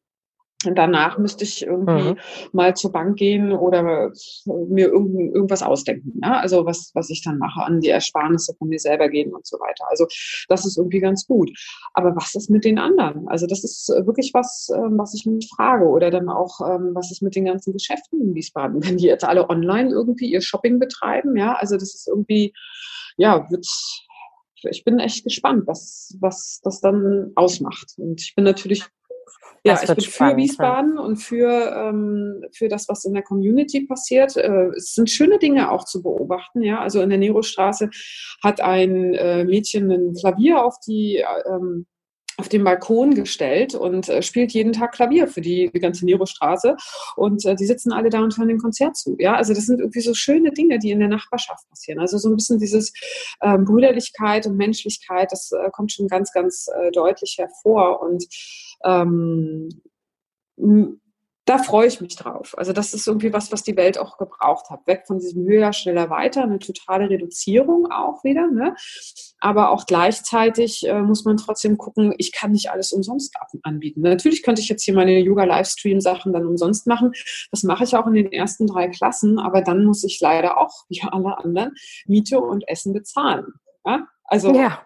Und 0.66 0.76
danach 0.76 1.18
müsste 1.18 1.44
ich 1.44 1.64
irgendwie 1.64 2.10
mhm. 2.10 2.18
mal 2.52 2.74
zur 2.74 2.90
Bank 2.90 3.16
gehen 3.16 3.52
oder 3.52 4.10
mir 4.44 4.88
irgend, 4.88 5.32
irgendwas 5.32 5.62
ausdenken. 5.62 6.18
Ja? 6.20 6.40
Also 6.40 6.66
was, 6.66 6.90
was 6.94 7.10
ich 7.10 7.22
dann 7.22 7.38
mache, 7.38 7.62
an 7.62 7.80
die 7.80 7.90
Ersparnisse 7.90 8.54
von 8.58 8.68
mir 8.68 8.80
selber 8.80 9.08
gehen 9.08 9.32
und 9.32 9.46
so 9.46 9.56
weiter. 9.58 9.84
Also 9.88 10.08
das 10.48 10.66
ist 10.66 10.76
irgendwie 10.76 10.98
ganz 10.98 11.28
gut. 11.28 11.50
Aber 11.94 12.16
was 12.16 12.34
ist 12.34 12.50
mit 12.50 12.64
den 12.64 12.78
anderen? 12.78 13.28
Also 13.28 13.46
das 13.46 13.62
ist 13.62 13.88
wirklich 13.88 14.32
was, 14.34 14.68
ähm, 14.74 14.98
was 14.98 15.14
ich 15.14 15.26
mich 15.26 15.48
frage. 15.54 15.86
Oder 15.86 16.10
dann 16.10 16.28
auch, 16.28 16.60
ähm, 16.60 16.90
was 16.92 17.12
ist 17.12 17.22
mit 17.22 17.36
den 17.36 17.44
ganzen 17.44 17.72
Geschäften 17.72 18.20
in 18.20 18.34
Wiesbaden? 18.34 18.82
Wenn 18.84 18.96
die 18.96 19.06
jetzt 19.06 19.24
alle 19.24 19.48
online 19.48 19.90
irgendwie 19.90 20.28
ihr 20.28 20.40
Shopping 20.40 20.80
betreiben, 20.80 21.36
ja, 21.36 21.54
also 21.54 21.76
das 21.76 21.94
ist 21.94 22.08
irgendwie, 22.08 22.52
ja, 23.16 23.48
wird 23.48 23.66
ich 24.68 24.82
bin 24.82 24.98
echt 24.98 25.22
gespannt, 25.22 25.68
was, 25.68 26.16
was 26.18 26.60
das 26.64 26.80
dann 26.80 27.30
ausmacht. 27.36 27.94
Und 27.96 28.20
ich 28.20 28.34
bin 28.34 28.44
natürlich 28.44 28.84
Ja, 29.64 29.74
ich 29.82 29.88
bin 29.92 30.00
spannend, 30.00 30.34
für 30.34 30.36
Wiesbaden 30.36 30.94
ja. 30.96 31.02
und 31.02 31.16
für, 31.16 31.74
ähm, 31.76 32.44
für 32.52 32.68
das, 32.68 32.88
was 32.88 33.04
in 33.04 33.14
der 33.14 33.22
Community 33.22 33.86
passiert. 33.86 34.36
Äh, 34.36 34.68
es 34.76 34.94
sind 34.94 35.10
schöne 35.10 35.38
Dinge 35.38 35.70
auch 35.70 35.84
zu 35.84 36.02
beobachten. 36.02 36.62
Ja, 36.62 36.80
also 36.80 37.00
in 37.00 37.10
der 37.10 37.18
Nerostraße 37.18 37.90
hat 38.42 38.60
ein 38.60 39.14
äh, 39.14 39.44
Mädchen 39.44 39.90
ein 39.90 40.14
Klavier 40.14 40.64
auf 40.64 40.76
die 40.86 41.24
ähm, 41.46 41.86
auf 42.38 42.48
den 42.48 42.62
Balkon 42.62 43.14
gestellt 43.14 43.74
und 43.74 44.08
äh, 44.08 44.22
spielt 44.22 44.52
jeden 44.52 44.72
Tag 44.72 44.92
Klavier 44.92 45.26
für 45.26 45.40
die, 45.40 45.70
die 45.74 45.80
ganze 45.80 46.04
Nero-Straße. 46.04 46.76
Und 47.16 47.44
äh, 47.44 47.56
die 47.56 47.66
sitzen 47.66 47.92
alle 47.92 48.10
da 48.10 48.22
und 48.22 48.38
hören 48.38 48.48
dem 48.48 48.60
Konzert 48.60 48.96
zu. 48.96 49.16
Ja, 49.18 49.34
also 49.34 49.52
das 49.52 49.66
sind 49.66 49.80
irgendwie 49.80 50.00
so 50.00 50.14
schöne 50.14 50.52
Dinge, 50.52 50.78
die 50.78 50.92
in 50.92 51.00
der 51.00 51.08
Nachbarschaft 51.08 51.68
passieren. 51.68 51.98
Also 51.98 52.16
so 52.16 52.28
ein 52.28 52.36
bisschen 52.36 52.60
dieses 52.60 52.92
ähm, 53.42 53.64
Brüderlichkeit 53.64 54.46
und 54.46 54.56
Menschlichkeit, 54.56 55.32
das 55.32 55.50
äh, 55.50 55.68
kommt 55.72 55.92
schon 55.92 56.06
ganz, 56.06 56.32
ganz 56.32 56.68
äh, 56.68 56.92
deutlich 56.92 57.36
hervor. 57.38 58.00
Und 58.02 58.24
ähm, 58.84 59.68
da 61.48 61.58
freue 61.58 61.86
ich 61.86 62.00
mich 62.00 62.14
drauf. 62.16 62.54
Also 62.58 62.72
das 62.72 62.92
ist 62.92 63.06
irgendwie 63.06 63.32
was, 63.32 63.50
was 63.50 63.62
die 63.62 63.76
Welt 63.76 63.96
auch 63.98 64.18
gebraucht 64.18 64.68
hat. 64.68 64.86
Weg 64.86 65.04
von 65.06 65.18
diesem 65.18 65.46
höher, 65.46 65.72
schneller, 65.72 66.10
weiter, 66.10 66.42
eine 66.42 66.58
totale 66.58 67.08
Reduzierung 67.08 67.90
auch 67.90 68.22
wieder. 68.22 68.48
Ne? 68.48 68.76
Aber 69.40 69.70
auch 69.70 69.86
gleichzeitig 69.86 70.86
äh, 70.86 71.00
muss 71.00 71.24
man 71.24 71.38
trotzdem 71.38 71.78
gucken, 71.78 72.14
ich 72.18 72.32
kann 72.32 72.52
nicht 72.52 72.70
alles 72.70 72.92
umsonst 72.92 73.34
anbieten. 73.62 74.02
Natürlich 74.02 74.42
könnte 74.42 74.60
ich 74.60 74.68
jetzt 74.68 74.82
hier 74.82 74.94
meine 74.94 75.18
Yoga-Livestream-Sachen 75.18 76.34
dann 76.34 76.46
umsonst 76.46 76.86
machen. 76.86 77.12
Das 77.50 77.62
mache 77.62 77.84
ich 77.84 77.96
auch 77.96 78.06
in 78.06 78.14
den 78.14 78.30
ersten 78.30 78.66
drei 78.66 78.88
Klassen, 78.88 79.38
aber 79.38 79.62
dann 79.62 79.84
muss 79.84 80.04
ich 80.04 80.20
leider 80.20 80.58
auch, 80.58 80.84
wie 80.88 81.02
alle 81.02 81.38
anderen, 81.38 81.74
Miete 82.06 82.40
und 82.40 82.68
Essen 82.68 82.92
bezahlen. 82.92 83.46
Ja? 83.86 84.06
Also 84.24 84.54
ja. 84.54 84.82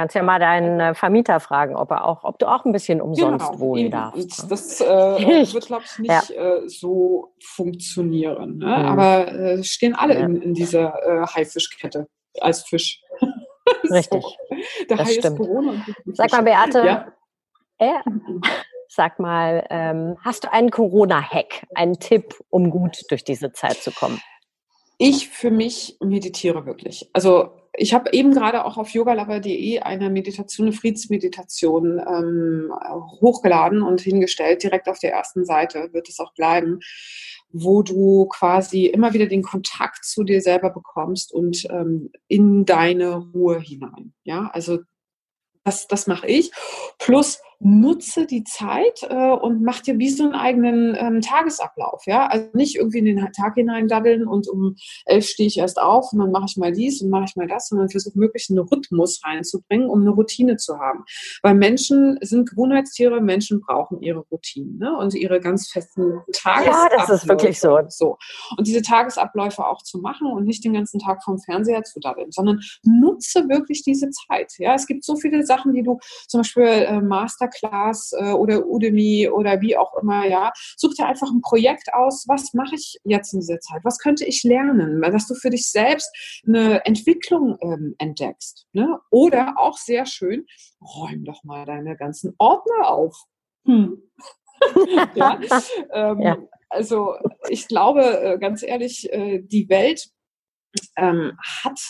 Kannst 0.00 0.14
ja 0.14 0.22
mal 0.22 0.38
deinen 0.38 0.80
äh, 0.80 0.94
Vermieter 0.94 1.40
fragen, 1.40 1.76
ob 1.76 1.90
er 1.90 2.06
auch, 2.06 2.24
ob 2.24 2.38
du 2.38 2.46
auch 2.50 2.64
ein 2.64 2.72
bisschen 2.72 3.02
umsonst 3.02 3.48
genau, 3.48 3.60
wohnen 3.60 3.82
eben. 3.82 3.90
darfst. 3.90 4.44
Ne? 4.44 4.48
Das 4.48 4.80
äh, 4.80 4.86
wird, 5.52 5.66
glaube 5.66 5.84
ich, 5.84 5.98
nicht 5.98 6.30
ja. 6.30 6.54
äh, 6.54 6.66
so 6.70 7.34
funktionieren. 7.44 8.56
Ne? 8.56 8.64
Mhm. 8.64 8.72
Aber 8.72 9.28
äh, 9.30 9.62
stehen 9.62 9.94
alle 9.94 10.14
ja. 10.14 10.20
in, 10.20 10.40
in, 10.40 10.54
dieser 10.54 10.94
äh, 11.04 11.26
Haifischkette 11.26 12.06
als 12.40 12.62
Fisch. 12.62 13.02
Richtig. 13.90 14.22
so. 14.22 14.34
Der 14.88 14.96
das 14.96 15.08
Hai 15.08 15.12
stimmt. 15.12 15.38
ist 15.38 15.46
Corona. 15.46 15.84
Sag 16.14 16.32
mal, 16.32 16.42
Beate, 16.44 16.78
ja? 16.78 17.12
äh, 17.76 18.00
sag 18.88 19.18
mal, 19.18 19.66
ähm, 19.68 20.16
hast 20.24 20.44
du 20.44 20.50
einen 20.50 20.70
Corona-Hack, 20.70 21.66
einen 21.74 22.00
Tipp, 22.00 22.42
um 22.48 22.70
gut 22.70 23.02
durch 23.10 23.22
diese 23.22 23.52
Zeit 23.52 23.76
zu 23.76 23.90
kommen? 23.90 24.18
Ich 24.96 25.28
für 25.28 25.50
mich 25.50 25.98
meditiere 26.00 26.64
wirklich. 26.64 27.10
Also 27.12 27.59
ich 27.74 27.94
habe 27.94 28.12
eben 28.12 28.32
gerade 28.32 28.64
auch 28.64 28.78
auf 28.78 28.90
yogalover.de 28.90 29.80
eine 29.80 30.10
Meditation, 30.10 30.66
eine 30.68 30.76
Friedensmeditation 30.76 31.98
ähm, 31.98 32.72
hochgeladen 33.20 33.82
und 33.82 34.00
hingestellt. 34.00 34.62
Direkt 34.62 34.88
auf 34.88 34.98
der 34.98 35.12
ersten 35.12 35.44
Seite 35.44 35.92
wird 35.92 36.08
es 36.08 36.18
auch 36.18 36.34
bleiben, 36.34 36.80
wo 37.52 37.82
du 37.82 38.26
quasi 38.26 38.86
immer 38.86 39.12
wieder 39.12 39.26
den 39.26 39.42
Kontakt 39.42 40.04
zu 40.04 40.24
dir 40.24 40.40
selber 40.40 40.70
bekommst 40.70 41.32
und 41.32 41.66
ähm, 41.70 42.10
in 42.28 42.64
deine 42.64 43.16
Ruhe 43.16 43.60
hinein. 43.60 44.14
Ja, 44.24 44.50
also 44.52 44.78
das, 45.64 45.86
das 45.86 46.06
mache 46.06 46.26
ich. 46.26 46.50
Plus 46.98 47.40
nutze 47.60 48.26
die 48.26 48.42
Zeit 48.44 49.06
äh, 49.08 49.30
und 49.30 49.62
mach 49.62 49.80
dir 49.80 49.98
wie 49.98 50.08
so 50.08 50.24
einen 50.24 50.34
eigenen 50.34 50.96
ähm, 50.98 51.20
Tagesablauf. 51.20 52.06
Ja, 52.06 52.26
also 52.26 52.48
nicht 52.54 52.76
irgendwie 52.76 52.98
in 52.98 53.04
den 53.04 53.32
Tag 53.32 53.54
hinein 53.54 53.86
daddeln 53.86 54.26
und 54.26 54.48
um 54.48 54.76
elf 55.04 55.26
stehe 55.26 55.46
ich 55.46 55.58
erst 55.58 55.80
auf 55.80 56.10
und 56.12 56.20
dann 56.20 56.30
mache 56.30 56.46
ich 56.48 56.56
mal 56.56 56.72
dies 56.72 57.02
und 57.02 57.10
mache 57.10 57.24
ich 57.28 57.36
mal 57.36 57.46
das, 57.46 57.68
sondern 57.68 57.90
versuche 57.90 58.18
möglichst 58.18 58.50
einen 58.50 58.60
Rhythmus 58.60 59.20
reinzubringen, 59.22 59.90
um 59.90 60.00
eine 60.00 60.10
Routine 60.10 60.56
zu 60.56 60.78
haben. 60.78 61.04
Weil 61.42 61.54
Menschen 61.54 62.18
sind 62.22 62.48
Gewohnheitstiere, 62.48 63.20
Menschen 63.20 63.60
brauchen 63.60 64.00
ihre 64.00 64.20
Routinen 64.20 64.78
ne? 64.78 64.96
und 64.96 65.12
ihre 65.14 65.38
ganz 65.38 65.68
festen 65.68 66.20
Tagesabläufe. 66.32 66.90
Ja, 66.90 66.96
das 66.96 67.10
ist 67.10 67.28
wirklich 67.28 67.60
so. 67.60 67.78
so. 67.88 68.16
Und 68.56 68.66
diese 68.66 68.80
Tagesabläufe 68.80 69.66
auch 69.66 69.82
zu 69.82 69.98
machen 69.98 70.28
und 70.28 70.46
nicht 70.46 70.64
den 70.64 70.72
ganzen 70.72 70.98
Tag 70.98 71.22
vom 71.22 71.38
Fernseher 71.38 71.82
zu 71.82 72.00
daddeln, 72.00 72.32
sondern 72.32 72.60
nutze 72.84 73.48
wirklich 73.50 73.82
diese 73.82 74.08
Zeit. 74.08 74.54
Ja, 74.56 74.74
es 74.74 74.86
gibt 74.86 75.04
so 75.04 75.16
viele 75.16 75.44
Sachen, 75.44 75.74
die 75.74 75.82
du 75.82 75.98
zum 76.26 76.40
Beispiel 76.40 76.64
äh, 76.64 77.02
Master 77.02 77.49
Masterclass 77.50 78.12
äh, 78.18 78.32
oder 78.32 78.66
Udemy 78.66 79.28
oder 79.28 79.60
wie 79.60 79.76
auch 79.76 79.94
immer, 80.00 80.26
ja. 80.26 80.52
Such 80.76 80.94
dir 80.94 81.06
einfach 81.06 81.30
ein 81.30 81.40
Projekt 81.40 81.92
aus, 81.92 82.24
was 82.28 82.54
mache 82.54 82.74
ich 82.74 82.98
jetzt 83.04 83.32
in 83.32 83.40
dieser 83.40 83.60
Zeit? 83.60 83.80
Was 83.84 83.98
könnte 83.98 84.24
ich 84.24 84.42
lernen? 84.44 85.00
Dass 85.02 85.26
du 85.26 85.34
für 85.34 85.50
dich 85.50 85.68
selbst 85.70 86.10
eine 86.46 86.84
Entwicklung 86.84 87.56
ähm, 87.60 87.94
entdeckst. 87.98 88.66
Ne? 88.72 88.98
Oder 89.10 89.54
auch 89.56 89.76
sehr 89.76 90.06
schön, 90.06 90.46
räum 90.80 91.24
doch 91.24 91.44
mal 91.44 91.64
deine 91.64 91.96
ganzen 91.96 92.34
Ordner 92.38 92.88
auf. 92.88 93.16
Hm. 93.66 94.02
ja? 95.14 95.40
Ähm, 95.92 96.20
ja. 96.20 96.38
Also 96.68 97.14
ich 97.48 97.66
glaube, 97.66 98.20
äh, 98.20 98.38
ganz 98.38 98.62
ehrlich, 98.62 99.12
äh, 99.12 99.40
die 99.42 99.68
Welt 99.68 100.08
ähm, 100.96 101.32
hat 101.64 101.80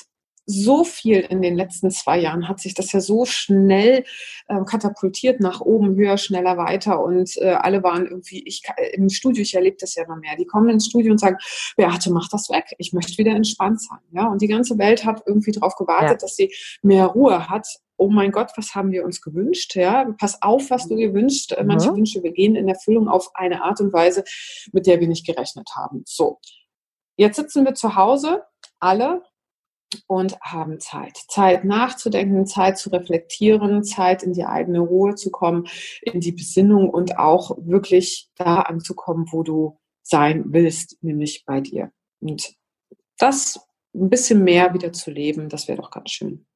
so 0.50 0.84
viel 0.84 1.20
in 1.20 1.42
den 1.42 1.56
letzten 1.56 1.90
zwei 1.90 2.18
Jahren 2.18 2.48
hat 2.48 2.60
sich 2.60 2.74
das 2.74 2.92
ja 2.92 3.00
so 3.00 3.24
schnell 3.24 4.04
äh, 4.48 4.60
katapultiert 4.66 5.40
nach 5.40 5.60
oben, 5.60 5.96
höher, 5.96 6.18
schneller, 6.18 6.56
weiter 6.56 7.02
und 7.02 7.36
äh, 7.38 7.50
alle 7.50 7.82
waren 7.82 8.06
irgendwie, 8.06 8.42
ich 8.44 8.62
im 8.92 9.08
Studio, 9.08 9.42
ich 9.42 9.54
erlebe 9.54 9.76
das 9.80 9.94
ja 9.94 10.04
immer 10.04 10.16
mehr, 10.16 10.36
die 10.36 10.46
kommen 10.46 10.68
ins 10.68 10.86
Studio 10.86 11.12
und 11.12 11.18
sagen, 11.18 11.36
Beate, 11.76 12.12
mach 12.12 12.28
das 12.28 12.50
weg, 12.50 12.74
ich 12.78 12.92
möchte 12.92 13.16
wieder 13.18 13.32
entspannt 13.32 13.80
sein, 13.80 14.00
ja, 14.12 14.26
und 14.26 14.42
die 14.42 14.48
ganze 14.48 14.78
Welt 14.78 15.04
hat 15.04 15.22
irgendwie 15.26 15.52
darauf 15.52 15.76
gewartet, 15.76 16.10
ja. 16.10 16.16
dass 16.16 16.36
sie 16.36 16.52
mehr 16.82 17.06
Ruhe 17.06 17.48
hat 17.48 17.66
oh 18.00 18.08
mein 18.08 18.32
Gott, 18.32 18.52
was 18.56 18.74
haben 18.74 18.92
wir 18.92 19.04
uns 19.04 19.20
gewünscht? 19.20 19.76
Ja, 19.76 20.06
pass 20.18 20.40
auf, 20.40 20.70
was 20.70 20.88
du 20.88 20.96
dir 20.96 21.12
wünschst. 21.12 21.54
Mhm. 21.60 21.66
Manche 21.66 21.94
Wünsche 21.94 22.22
gehen 22.22 22.56
in 22.56 22.66
Erfüllung 22.66 23.08
auf 23.08 23.30
eine 23.34 23.62
Art 23.62 23.78
und 23.82 23.92
Weise, 23.92 24.24
mit 24.72 24.86
der 24.86 25.00
wir 25.00 25.06
nicht 25.06 25.26
gerechnet 25.26 25.68
haben. 25.76 26.02
So. 26.06 26.40
Jetzt 27.16 27.36
sitzen 27.36 27.66
wir 27.66 27.74
zu 27.74 27.96
Hause, 27.96 28.42
alle, 28.78 29.22
und 30.06 30.40
haben 30.40 30.80
Zeit. 30.80 31.16
Zeit 31.28 31.64
nachzudenken, 31.64 32.46
Zeit 32.46 32.78
zu 32.78 32.90
reflektieren, 32.90 33.84
Zeit 33.84 34.22
in 34.22 34.32
die 34.32 34.44
eigene 34.44 34.80
Ruhe 34.80 35.14
zu 35.14 35.30
kommen, 35.30 35.66
in 36.02 36.20
die 36.20 36.32
Besinnung 36.32 36.90
und 36.90 37.18
auch 37.18 37.56
wirklich 37.58 38.30
da 38.36 38.60
anzukommen, 38.60 39.26
wo 39.30 39.42
du 39.42 39.78
sein 40.02 40.44
willst, 40.48 41.02
nämlich 41.02 41.44
bei 41.44 41.60
dir. 41.60 41.92
Und 42.20 42.54
das 43.18 43.60
ein 43.94 44.08
bisschen 44.08 44.44
mehr 44.44 44.72
wieder 44.74 44.92
zu 44.92 45.10
leben, 45.10 45.48
das 45.48 45.68
wäre 45.68 45.80
doch 45.80 45.90
ganz 45.90 46.10
schön. 46.10 46.46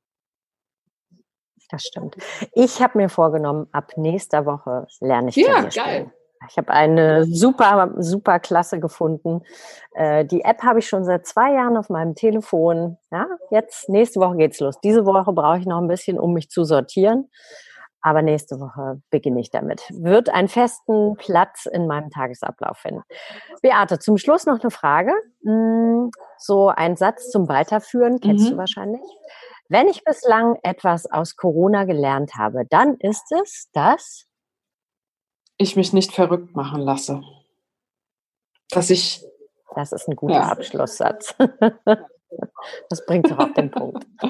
Das 1.71 1.83
stimmt. 1.83 2.17
Ich 2.53 2.81
habe 2.81 2.99
mir 2.99 3.09
vorgenommen, 3.09 3.67
ab 3.73 3.93
nächster 3.97 4.47
Woche 4.47 4.87
lerne 5.00 5.31
ich 5.31 5.37
Ja, 5.37 5.62
geil. 5.62 5.71
Spielen. 5.71 6.12
Ich 6.49 6.57
habe 6.57 6.71
eine 6.71 7.25
super, 7.25 7.95
super 7.99 8.39
Klasse 8.39 8.81
gefunden. 8.81 9.43
Äh, 9.95 10.25
die 10.25 10.43
App 10.43 10.63
habe 10.63 10.79
ich 10.79 10.89
schon 10.89 11.05
seit 11.05 11.27
zwei 11.27 11.53
Jahren 11.53 11.77
auf 11.77 11.89
meinem 11.89 12.15
Telefon. 12.15 12.99
Ja, 13.11 13.27
jetzt, 13.51 13.89
nächste 13.89 14.21
Woche 14.21 14.37
geht's 14.37 14.61
los. 14.61 14.81
Diese 14.81 15.07
Woche 15.07 15.33
brauche 15.33 15.59
ich 15.59 15.67
noch 15.67 15.81
ein 15.81 15.89
bisschen, 15.89 16.19
um 16.19 16.33
mich 16.33 16.51
zu 16.51 16.65
sortieren. 16.65 17.31
Aber 18.07 18.21
nächste 18.21 18.61
Woche 18.61 19.01
beginne 19.09 19.41
ich 19.41 19.51
damit. 19.51 19.83
Wird 19.91 20.29
einen 20.29 20.49
festen 20.49 21.15
Platz 21.17 21.65
in 21.65 21.87
meinem 21.87 22.11
Tagesablauf 22.11 22.77
finden. 22.77 23.03
Beate, 23.63 23.99
zum 23.99 24.19
Schluss 24.19 24.45
noch 24.45 24.61
eine 24.61 24.71
Frage. 24.71 25.13
Hm, 25.43 26.11
so 26.37 26.69
ein 26.69 26.97
Satz 26.97 27.31
zum 27.31 27.49
Weiterführen 27.49 28.21
kennst 28.21 28.47
mhm. 28.47 28.51
du 28.53 28.57
wahrscheinlich. 28.59 29.01
Wenn 29.71 29.89
ich 29.89 30.05
bislang 30.05 30.59
etwas 30.63 31.11
aus 31.11 31.37
Corona 31.37 31.85
gelernt 31.85 32.33
habe, 32.37 32.65
dann 32.69 32.97
ist 32.97 33.33
es, 33.33 33.71
dass 33.73 34.27
ich 35.56 35.76
mich 35.76 35.92
nicht 35.92 36.12
verrückt 36.12 36.56
machen 36.56 36.80
lasse. 36.80 37.23
Dass 38.70 38.90
ich. 38.90 39.25
Das 39.75 39.92
ist 39.92 40.08
ein 40.08 40.16
guter 40.16 40.34
ja. 40.34 40.49
Abschlusssatz. 40.49 41.34
Das 42.88 43.06
bringt 43.06 43.30
doch 43.30 43.38
auf 43.38 43.52
den 43.52 43.70
Punkt. 43.70 44.04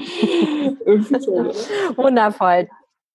Wundervoll. 1.96 2.68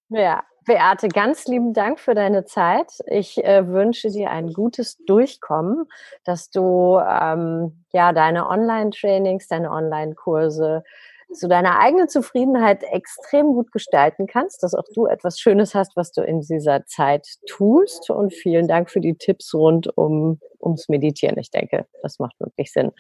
Ja, 0.10 0.44
Beate, 0.66 1.08
ganz 1.10 1.46
lieben 1.48 1.74
Dank 1.74 2.00
für 2.00 2.14
deine 2.16 2.46
Zeit. 2.46 2.92
Ich 3.08 3.44
äh, 3.44 3.68
wünsche 3.68 4.10
dir 4.10 4.30
ein 4.32 4.54
gutes 4.54 4.98
Durchkommen, 5.06 5.86
dass 6.24 6.50
du 6.50 7.00
ähm, 7.00 7.84
ja 7.92 8.14
deine 8.14 8.48
Online-Trainings, 8.48 9.48
deine 9.48 9.72
Online-Kurse 9.72 10.84
zu 11.34 11.48
deiner 11.48 11.80
eigenen 11.80 12.10
Zufriedenheit 12.10 12.84
extrem 12.84 13.54
gut 13.54 13.72
gestalten 13.72 14.28
kannst, 14.28 14.64
dass 14.64 14.74
auch 14.74 14.86
du 14.94 15.06
etwas 15.06 15.40
Schönes 15.40 15.76
hast, 15.76 15.96
was 15.96 16.12
du 16.12 16.22
in 16.22 16.42
dieser 16.42 16.86
Zeit 16.86 17.28
tust. 17.48 18.10
Und 18.10 18.34
vielen 18.34 18.68
Dank 18.68 18.90
für 18.90 19.00
die 19.00 19.16
Tipps 19.16 19.54
rund 19.54 19.96
um, 19.98 20.40
ums 20.60 20.90
Meditieren. 20.90 21.38
Ich 21.38 21.52
denke, 21.52 21.86
das 22.02 22.20
macht 22.20 22.40
wirklich 22.40 22.72
Sinn. 22.72 22.92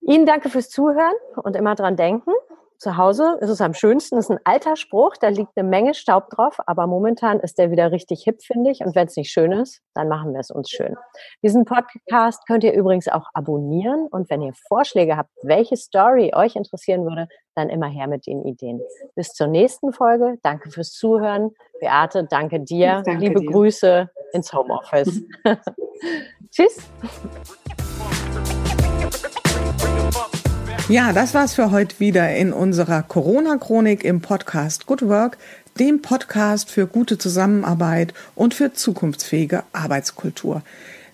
Ihnen 0.00 0.26
danke 0.26 0.48
fürs 0.48 0.70
Zuhören 0.70 1.14
und 1.42 1.56
immer 1.56 1.74
dran 1.74 1.96
denken. 1.96 2.32
Zu 2.78 2.96
Hause 2.96 3.36
ist 3.40 3.50
es 3.50 3.60
am 3.60 3.74
schönsten. 3.74 4.16
Das 4.16 4.26
ist 4.26 4.30
ein 4.30 4.40
alter 4.44 4.76
Spruch, 4.76 5.16
da 5.16 5.28
liegt 5.28 5.50
eine 5.56 5.68
Menge 5.68 5.94
Staub 5.94 6.30
drauf, 6.30 6.58
aber 6.66 6.86
momentan 6.86 7.40
ist 7.40 7.58
der 7.58 7.72
wieder 7.72 7.90
richtig 7.90 8.22
hip, 8.22 8.40
finde 8.42 8.70
ich. 8.70 8.80
Und 8.80 8.94
wenn 8.94 9.08
es 9.08 9.16
nicht 9.16 9.32
schön 9.32 9.50
ist, 9.50 9.80
dann 9.94 10.08
machen 10.08 10.32
wir 10.32 10.40
es 10.40 10.50
uns 10.50 10.70
schön. 10.70 10.94
Diesen 11.42 11.64
Podcast 11.64 12.46
könnt 12.46 12.62
ihr 12.62 12.72
übrigens 12.72 13.08
auch 13.08 13.26
abonnieren. 13.34 14.06
Und 14.10 14.30
wenn 14.30 14.42
ihr 14.42 14.52
Vorschläge 14.68 15.16
habt, 15.16 15.30
welche 15.42 15.76
Story 15.76 16.32
euch 16.34 16.54
interessieren 16.54 17.04
würde, 17.04 17.26
dann 17.56 17.68
immer 17.68 17.88
her 17.88 18.06
mit 18.06 18.26
den 18.26 18.44
Ideen. 18.44 18.80
Bis 19.16 19.32
zur 19.32 19.48
nächsten 19.48 19.92
Folge. 19.92 20.36
Danke 20.42 20.70
fürs 20.70 20.92
Zuhören. 20.92 21.50
Beate, 21.80 22.28
danke 22.30 22.60
dir. 22.60 23.02
Danke 23.04 23.24
Liebe 23.24 23.40
dir. 23.40 23.50
Grüße 23.50 24.08
ins 24.32 24.52
Homeoffice. 24.52 25.22
Tschüss. 26.50 26.78
Ja, 30.88 31.12
das 31.12 31.34
war's 31.34 31.52
für 31.52 31.70
heute 31.70 32.00
wieder 32.00 32.34
in 32.34 32.50
unserer 32.50 33.02
Corona-Chronik 33.02 34.04
im 34.04 34.22
Podcast 34.22 34.86
Good 34.86 35.02
Work, 35.02 35.36
dem 35.78 36.00
Podcast 36.00 36.70
für 36.70 36.86
gute 36.86 37.18
Zusammenarbeit 37.18 38.14
und 38.34 38.54
für 38.54 38.72
zukunftsfähige 38.72 39.64
Arbeitskultur. 39.74 40.62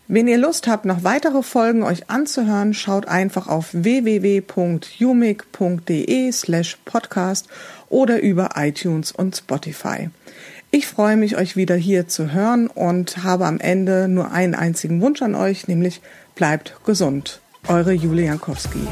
Wenn 0.07 0.29
ihr 0.29 0.39
Lust 0.39 0.69
habt, 0.69 0.85
noch 0.85 1.03
weitere 1.03 1.43
Folgen 1.43 1.83
euch 1.83 2.09
anzuhören, 2.09 2.73
schaut 2.73 3.09
einfach 3.09 3.49
auf 3.49 3.71
www.umig.de 3.73 4.43
slash 6.31 6.79
podcast 6.85 7.49
oder 7.89 8.21
über 8.23 8.51
iTunes 8.55 9.11
und 9.11 9.35
Spotify. 9.35 10.09
Ich 10.71 10.87
freue 10.87 11.17
mich, 11.17 11.37
euch 11.37 11.57
wieder 11.57 11.75
hier 11.75 12.07
zu 12.07 12.33
hören 12.33 12.69
und 12.69 13.25
habe 13.25 13.47
am 13.47 13.59
Ende 13.59 14.07
nur 14.07 14.31
einen 14.31 14.55
einzigen 14.55 15.01
Wunsch 15.01 15.21
an 15.21 15.35
euch, 15.35 15.67
nämlich 15.67 16.01
bleibt 16.37 16.77
gesund. 16.85 17.41
Eure 17.67 17.93
Julia 17.93 18.27
Jankowski. 18.27 18.87